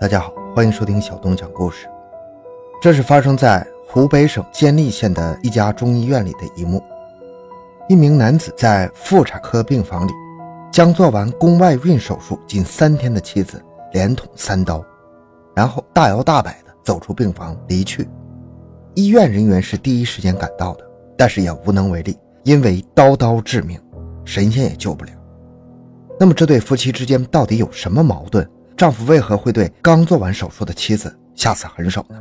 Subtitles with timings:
[0.00, 1.88] 大家好，欢迎收听小东讲故事。
[2.80, 6.80] 这是发生在湖北省监利县的一家中医院里的一幕。
[7.88, 10.12] 一名男子在妇产科病房里，
[10.70, 14.84] 将做完宫外孕手术仅三天的妻子连捅三刀，
[15.52, 18.08] 然后大摇大摆地走出病房离去。
[18.94, 20.84] 医院人员是第一时间赶到的，
[21.16, 23.76] 但是也无能为力，因为刀刀致命，
[24.24, 25.10] 神仙也救不了。
[26.20, 28.48] 那么这对夫妻之间到底有什么矛盾？
[28.78, 32.16] 丈夫为何会对刚做完手术的妻子下此狠手呢？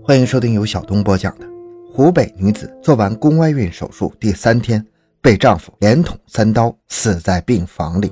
[0.00, 1.46] 欢迎收听由小东播讲的
[1.92, 4.86] 《湖北女子做完宫外孕手术第三天
[5.20, 8.08] 被丈夫连捅三刀死在病房里》。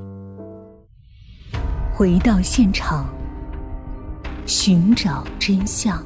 [1.93, 3.09] 回到现场，
[4.47, 6.05] 寻找真相。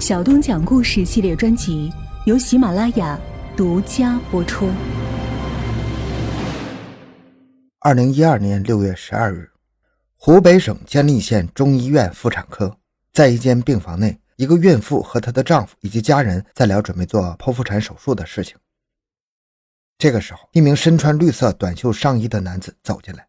[0.00, 1.92] 小东讲故事系列专辑
[2.24, 3.20] 由喜马拉雅
[3.54, 4.70] 独家播出。
[7.80, 9.46] 二零一二年六月十二日。
[10.20, 12.76] 湖北省监利县中医院妇产科，
[13.12, 18.56] 在一间病房内，一个孕妇和她的丈夫以及家人在聊准备做剖腹产手术的事情。
[19.96, 23.28] 这个时候，一名身穿绿色短袖上衣的男子走进来，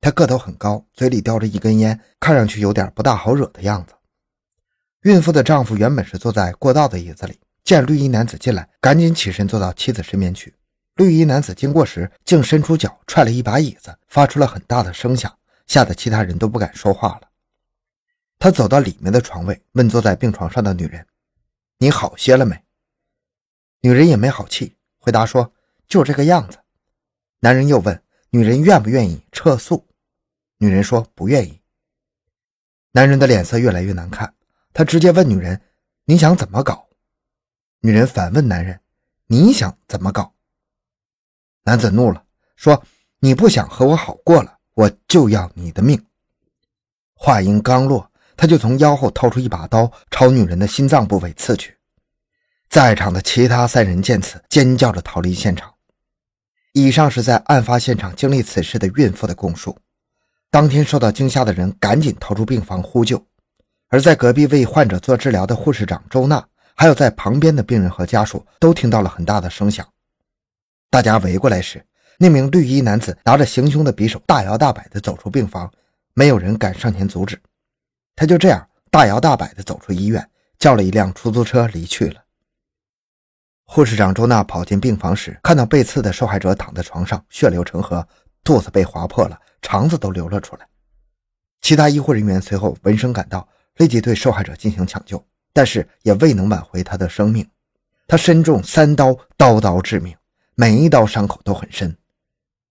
[0.00, 3.92] 他个头很高，嘴里叼着一根烟，看上去有点不大好惹的样子。
[5.02, 10.54] 孕妇的丈夫原本是坐在过道的椅子里，见绿衣男子进来，赶紧起身坐到妻子身边去。
[10.94, 15.32] 绿衣男子经过时，竟伸出脚踹了一把椅子，发出了很大的声响。
[15.68, 17.28] 吓得其他人都不敢说话了。
[18.40, 21.06] 他走到里面的床位，问坐在病床上的女人
[21.78, 22.60] ：“你好些了没？”
[23.80, 25.52] 女人也没好气，回答说
[25.86, 26.58] ：“就这个样子。”
[27.40, 29.86] 男人又问女人愿不愿意撤诉，
[30.56, 31.60] 女人说不愿意。
[32.92, 34.34] 男人的脸色越来越难看，
[34.72, 35.60] 他直接问女人
[36.06, 36.88] ：“你想怎么搞？”
[37.80, 38.80] 女人反问男人
[39.26, 40.34] ：“你想怎么搞？”
[41.62, 42.24] 男子怒了，
[42.56, 42.82] 说
[43.20, 46.00] ：“你不想和我好过了？”我就要你的命！
[47.14, 51.76] 话音刚落，他就从腰后掏出一把刀，朝女人的心脏部位刺去。
[52.68, 55.74] 在场的其他三人见此，尖叫着逃离现场。
[56.74, 59.76] 以上是在案发现场经历此事的孕妇的供述。
[60.48, 63.26] 当天受到惊吓的人赶紧逃出病房呼救，
[63.88, 66.46] 而在隔壁为患者做治疗的护士长周娜，
[66.76, 69.84] 还有在旁边的病人和家属都听到了很大的声响。
[70.88, 71.84] 大家围过来时。
[72.20, 75.72] 那名绿衣男子拿着行凶的匕首，大摇大摆地走出病房，
[76.14, 77.40] 没有人敢上前阻止。
[78.16, 82.20] 他就这样大摇大摆地走出医院，叫了一辆出租车离去了。
[83.64, 88.04] 护士长周娜跑进病房时，看到被刺的受害者躺在床上，血流成河，
[88.42, 90.66] 肚子被划破了，肠子都流了出来。
[91.60, 93.46] 其他医护人员随后闻声赶到，
[93.76, 97.48] 立即对受害者进行抢救，但是也未能挽回她的生命。
[98.08, 100.16] 她身中三刀，刀刀致命，
[100.56, 101.96] 每一刀伤口都很深。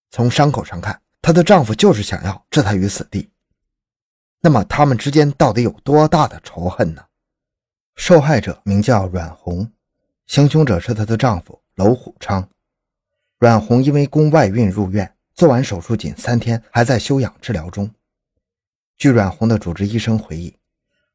[0.09, 3.29] 从伤口上看，她的丈夫就是想要置她于死地。
[4.39, 7.03] 那么，他们之间到底有多大的仇恨呢？
[7.95, 9.71] 受害者名叫阮红，
[10.27, 12.47] 行凶者是她的丈夫娄虎昌。
[13.39, 17.89] 阮红因为宫外孕入院，做完手术仅三天，还在休养治疗中。
[18.97, 20.55] 据阮红的主治医生回忆，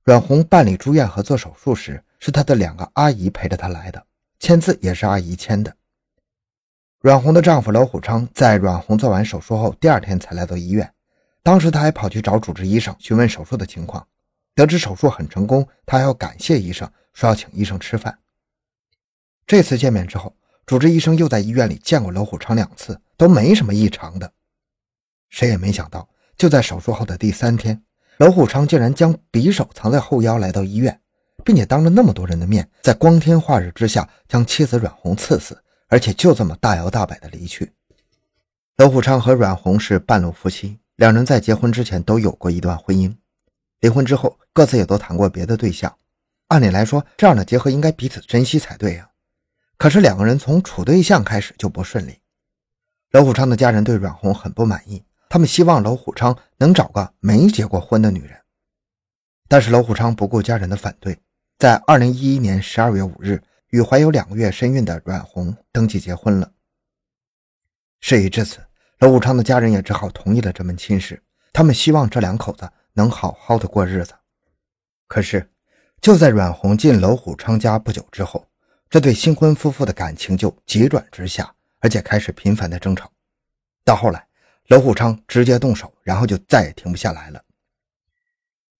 [0.04, 4.04] 阮红办理住院和做手术时，是她的两个阿姨陪着她来的，
[4.38, 5.75] 签字也是阿姨签的。
[7.02, 10.88] 阮红的丈夫娄虎昌在阮红做完手术后第二天才来到医院，
[11.42, 14.06] 当时他还跑去找主治医生询问手术的情况，
[14.54, 18.16] 得知手术很成功，他还要感谢医生，说要请医生吃饭。
[19.44, 20.32] 这次见面之后，
[20.64, 24.32] 主治医生又在医院里见过娄虎昌两次，都没什么异常的。
[25.28, 27.82] 谁也没想到，就在手术后的第三天，
[28.19, 31.00] 娄虎昌竟然将匕首藏在后腰来到医院，
[31.44, 35.60] 并且当着那么多人的面，在光天化日之下将妻子阮红刺死。
[35.92, 37.70] 而且就这么大摇大摆的离去。
[38.78, 43.14] 娄虎昌和阮红是半路夫妻，两人在结婚之前都有过一段婚姻，
[43.80, 45.94] 离婚之后各自也都谈过别的对象。
[46.48, 49.10] 按理来说，这样的结合应该彼此珍惜才对呀。
[49.76, 52.19] 可是两个人从处对象开始就不顺利。
[53.10, 58.34] 娄虎昌的家人对阮红很不满意，他们希望娄虎昌能找个没结过婚的女人。
[59.46, 61.19] 但是娄虎昌不顾家人的反对，
[61.58, 63.43] 在二零一一年十二月五日。
[63.72, 66.52] 与怀有两个月身孕的阮红登记结婚了。
[68.00, 68.58] 事已至此，
[68.98, 71.22] 娄武昌的家人也只好同意了这门亲事。
[71.54, 74.12] 他们希望这两口子能好好的过日子。
[75.08, 75.50] 可是，
[76.02, 78.46] 就在阮红进娄虎昌家不久之后，
[78.90, 83.10] 这对新婚夫妇的感情就急转直下，而且开始频繁的争吵。
[83.86, 84.26] 到后来，
[84.69, 87.42] 娄虎昌直接动手，然后就再也停不下来了。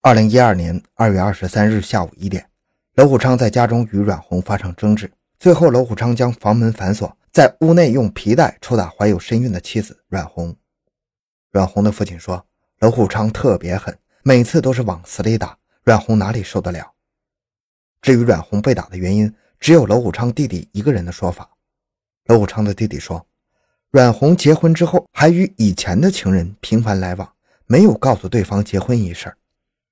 [0.03, 2.52] 二零一二年二月二十三日下午一点。
[2.95, 10.55] 娄虎昌在家中与阮红发生争执，最后娄虎昌将房门反锁，在屋内用皮带抽打怀有身孕的妻子阮红。
[11.51, 12.45] 阮红的父亲说，
[12.81, 16.93] 娄虎昌特别狠，每次都是往死里打，阮红哪里受得了？
[18.03, 21.49] 至于阮红被打的原因，只有娄虎昌弟弟一个人的说法。
[22.27, 23.27] 娄虎昌的弟弟说，
[23.91, 27.33] 阮红结婚之后还与以前的情人频繁来往，
[27.65, 29.35] 没有告诉对方结婚一事。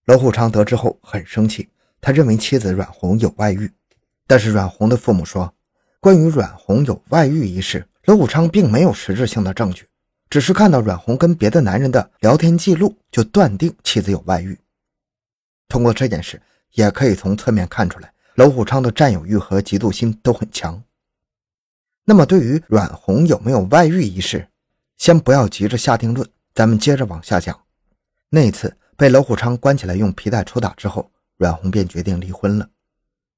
[0.04, 1.70] 娄虎昌得知后很生气，
[2.00, 3.70] 他认为妻子阮红有外遇。
[4.26, 5.54] 但是阮红的父母说，
[6.00, 9.86] 关于阮红有外遇一事，娄虎昌并没有实质性的证据，
[10.28, 14.58] 只是看到阮红跟别的男人的聊天记录，就断定妻子有外遇。
[15.68, 16.40] 通过这件事。
[16.74, 20.80] 也可以从侧面看出来，娄虎昌的占有欲和嫉妒心都很强。
[22.04, 24.46] 那么，对于阮红有没有外遇一事，
[24.96, 26.24] 先不要急着下定论，
[26.54, 27.60] 咱们接着往下讲。
[28.28, 31.10] 那次被娄虎昌关起来用皮带抽打之后，
[31.40, 32.68] 阮红便决定离婚了。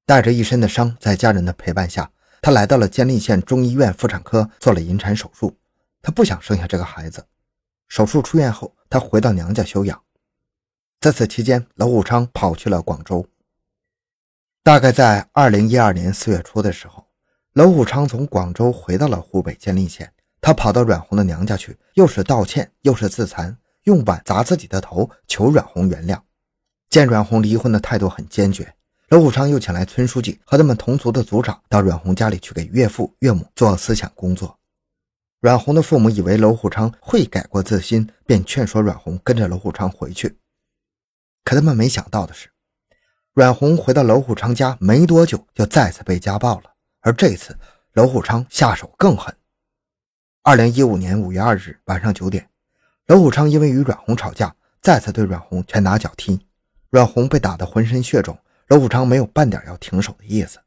[0.05, 2.11] 带着一身的伤，在家人的陪伴下，
[2.41, 5.57] 她来到了监利县中医院妇产科做了引产手术。
[6.03, 7.25] 她不想生下这个孩子。
[7.87, 10.03] 手术出院后，她回到娘家休养。
[10.99, 13.25] 在此期间，娄虎昌跑去了广州。
[14.65, 17.07] 大概在二零一二年四月初的时候，
[17.53, 20.13] 娄虎昌从广州回到了湖北监利县。
[20.41, 26.21] 他跑到阮红的娘家去，又是道歉，又是自残，用碗砸自己的头，求阮红原谅。
[26.93, 28.71] 见阮红离婚的态度很坚决，
[29.09, 34.59] 娄虎昌又请来村书记和他们同族的族长到阮红家里去给岳父岳母做思想工作。
[35.41, 40.37] 阮红的父母以为娄虎昌会改过自新，便劝说阮红跟着娄虎昌回去。
[41.45, 42.51] 可他们没想到的是，
[43.33, 46.75] 阮红回到娄虎昌家没多久，就再次被家暴了。
[47.01, 47.57] 而这次，
[47.95, 49.35] 娄虎昌下手更狠。
[50.43, 52.47] 二零一五年五月二日晚上九点，
[53.07, 56.39] 娄虎昌因为与阮红吵架，再次对阮红拳打脚踢，
[56.93, 58.39] 阮红被打得浑身血肿。
[58.69, 60.59] 娄虎昌没有半点要停手的意思。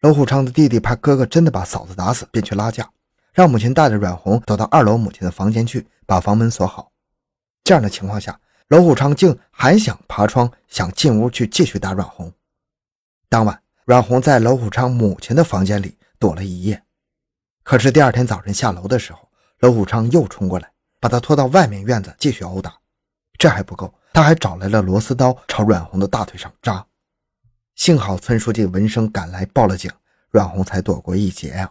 [0.00, 2.90] 娄虎昌的弟弟怕哥哥真的把嫂子打死，便去拉架，
[3.34, 6.90] 让母亲带着阮红走到二楼母亲的房间去，把房门锁好。
[7.62, 8.40] 这样的情况下。
[8.68, 12.32] 娄虎昌竟还想爬窗，想进屋去继续打阮红。
[13.28, 16.82] 当晚，阮红在娄虎昌母亲的房间里躲了一夜。
[17.62, 19.28] 可是第二天早晨下楼的时候，
[19.60, 22.74] 娄虎昌又冲过来，把他拖到外面院子继续殴打。
[23.44, 26.86] 这还不够，他还找来了螺丝刀朝阮红的大腿上扎。
[27.74, 29.90] 幸好村书记闻声赶来报了警，
[30.30, 31.70] 阮红才躲过一劫呀。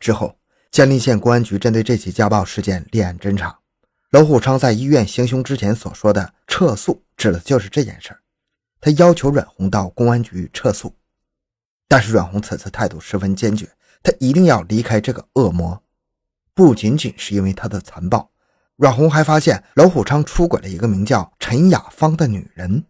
[0.00, 0.36] 之后，
[0.72, 3.56] 监利县公安局针对这起家暴事件立案侦查。
[4.10, 8.18] 娄虎昌在医院行凶之前所说的撤诉，指的就是这件事儿。
[8.80, 10.92] 他要求阮红到公安局撤诉，
[11.86, 13.70] 但是阮红此次态度十分坚决，
[14.02, 15.80] 他一定要离开这个恶魔。
[16.54, 18.32] 不仅仅是因为他的残暴，
[18.76, 22.84] 阮红还发现娄虎昌出轨了一个名叫陈雅芳的女人。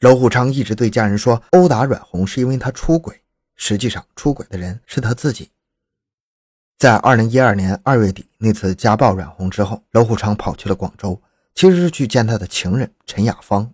[0.00, 3.22] 娄虎昌一直对家人说，殴打阮红是因为他出轨，
[3.54, 5.50] 实际上出轨的人是他自己。
[6.76, 11.22] 在二零一二年二月底那次家暴阮红之后，娄虎昌跑去了广州，
[11.54, 13.72] 其实是去见他的情人陈雅芳。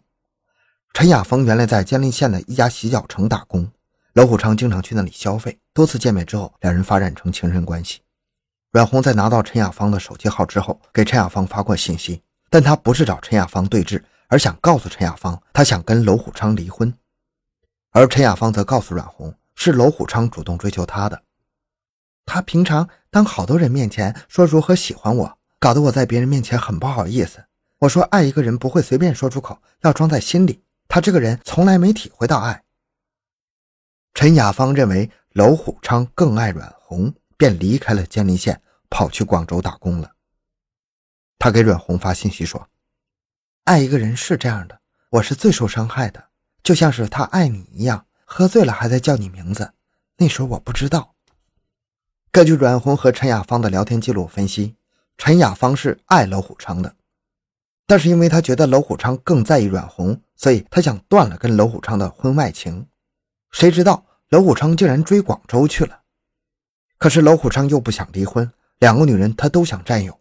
[0.92, 3.72] 陈雅芳原来在监利县的一家洗脚城打工，
[4.12, 5.58] 娄虎昌经常去那里消费。
[5.72, 8.00] 多次见面之后，两人发展成情人关系。
[8.72, 16.90] 阮红在拿到陈雅芳的手机号之后，给陈雅芳发过信息，但他不是找陈雅芳对峙，而想告诉陈雅芳，他想跟娄虎昌离婚。
[17.90, 21.22] 而陈雅芳则告诉阮红，是娄虎昌主动追求她的。
[22.24, 27.44] 他平常当好多人面前说如何喜欢我，搞得我在别人面前很不好意思。
[27.80, 30.64] 我说爱一个人不会随便说出口，要装在心里。
[30.88, 32.62] 他这个人从来没体会到爱。
[34.14, 37.12] 陈雅芳认为娄虎昌更爱阮红，
[37.42, 40.12] 便离开了监利县，跑去广州打工了。
[41.40, 42.68] 他给阮红发信息说
[43.66, 44.78] ：“爱一个人是这样的，
[45.10, 46.26] 我是最受伤害的，
[46.62, 49.72] 就像是他爱你一样，喝醉了还在叫你名字。
[50.18, 51.16] 那时候我不知道。”
[52.30, 54.76] 根据阮红和陈雅芳的聊天记录分析，
[55.18, 56.94] 陈雅芳是爱娄虎昌的，
[57.88, 62.86] 但是因为他觉得娄虎昌更在意阮红，所以他想断了跟娄虎昌的婚外情。
[63.50, 66.01] 谁知道娄虎昌竟然追广州去了，
[67.02, 70.16] 可是娄虎昌又不想离婚，两个女人他都想占有。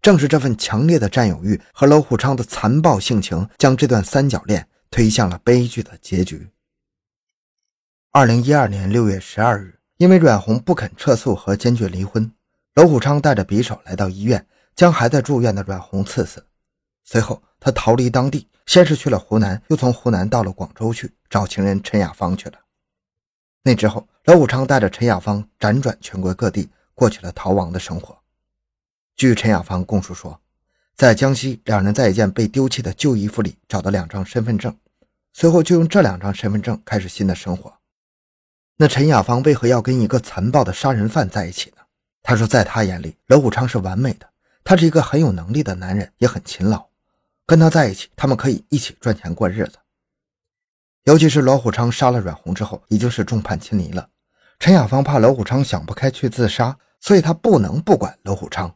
[0.00, 6.48] 正是这份强烈的占有欲和娄虎昌的残暴性情，将这段三角恋推向了悲剧的结局。
[8.10, 9.74] 二零一二年六月十二日。
[9.98, 12.32] 因为阮红不肯撤诉和坚决离婚，
[12.74, 14.46] 娄虎昌带着匕首来到医院，
[14.76, 16.46] 将还在住院的阮红刺死。
[17.02, 22.58] 随后，他逃离当地，先是去了湖南，又从湖南到了广州去找情人陈雅芳去了。
[23.68, 28.18] 那之后，娄武昌带着陈雅芳辗转全国各地，过起了逃亡的生活。
[29.14, 30.40] 据陈雅芳供述说，
[30.96, 34.74] 在江西，两人在一件被丢弃的旧衣服里找到两张身份证，
[35.34, 37.70] 随后就用这两张身份证开始新的生活。
[38.78, 41.82] 那陈雅芳为何要跟一个残暴的杀人犯在一起呢？
[42.22, 44.26] 他说，在他眼里，娄武昌是完美的，
[44.64, 46.86] 他是一个很有能力的男人，也很勤劳。
[47.44, 49.76] 跟他在一起，他们可以一起赚钱过日子。
[51.04, 54.08] 尤其是罗虎昌杀了阮红之后，已经是众叛亲离了。
[54.58, 58.74] 陈雅芳怕罗虎昌想不开去自杀，所以他不能不管罗虎昌。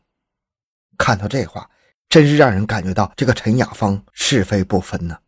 [0.96, 1.68] 看到这话，
[2.08, 5.18] 真是让人感觉到这个陈雅芳是非不分呢。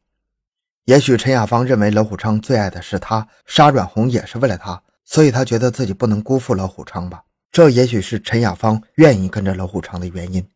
[0.85, 7.25] 也许陈雅芳认为罗虎昌最爱的是他，杀阮红也是为了他，所以他觉得自己不能辜负罗虎昌吧。
[7.51, 10.47] 这也许是陈雅芳愿意跟着罗虎昌的原因。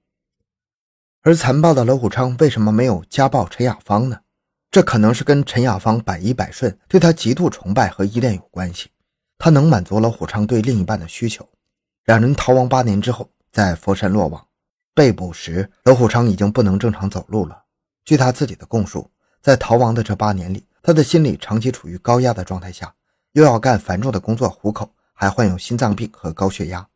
[1.22, 4.20] 而残暴的罗虎昌为什么没有家暴陈雅芳呢？
[4.70, 8.90] 这可能是跟陈雅芳百依百顺、对他极度崇拜和依恋有关系。
[9.38, 11.48] 他能满足罗虎昌对另一半的需求。
[12.04, 14.44] 两人逃亡八年之后，在佛山落网。
[14.94, 17.62] 被捕时，罗虎昌已经不能正常走路了。
[18.04, 19.08] 据他自己的供述，
[19.40, 22.92] 在逃亡的这八年里，他的心理长期处于高压的状态下，
[23.32, 26.86] 又要干繁重的工作糊口，还患有心脏病和高血压。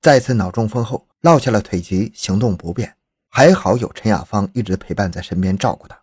[0.00, 2.94] 再次脑中风后，落下了腿疾，行动不便。
[3.28, 6.01] 还好有陈雅芳一直陪伴在身边照顾他。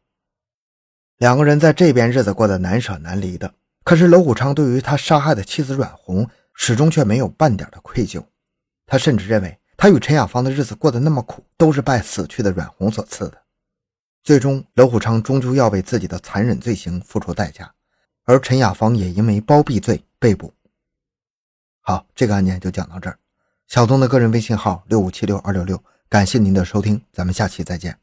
[1.19, 8.23] 两个人在这边日子过得难舍难离的，可是罗虎昌对于他杀害的妻子阮红，始终却没有半点的愧疚。
[8.85, 13.38] 他甚至认为，他与陈雅芳的日子过得那么苦，都是拜死去的阮红所赐的。
[14.23, 17.69] 最终，罗虎昌终究要为自己的残忍罪行付出代价，
[18.23, 20.53] 而陈雅芳也因为包庇罪被捕。
[21.81, 23.19] 好，这个案件就讲到这儿。
[23.67, 27.99] 小东的个人微信号六五七六二六六，感谢您的收听，咱们下期再见。